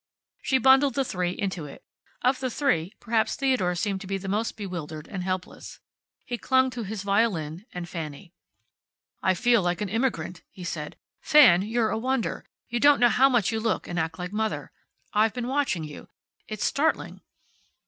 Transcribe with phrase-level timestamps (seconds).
[0.41, 1.83] She bundled the three into it.
[2.23, 5.79] Of the three, perhaps Theodore seemed the most bewildered and helpless.
[6.25, 8.33] He clung to his violin and Fanny.
[9.21, 10.95] "I feel like an immigrant," he said.
[11.21, 12.43] "Fan, you're a wonder.
[12.67, 14.71] You don't know how much you look and act like mother.
[15.13, 16.07] I've been watching you.
[16.47, 17.21] It's startling."